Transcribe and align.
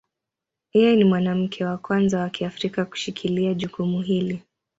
Yeye 0.73 0.95
ni 0.95 1.03
mwanamke 1.03 1.65
wa 1.65 1.77
kwanza 1.77 2.19
wa 2.19 2.29
Kiafrika 2.29 2.85
kushikilia 2.85 3.53
jukumu 3.53 4.01
hili. 4.01 4.41